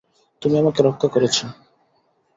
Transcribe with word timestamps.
তুমি 0.41 0.55
আমাকে 0.57 0.79
রক্ষা 0.83 1.07
করেছো। 1.07 1.45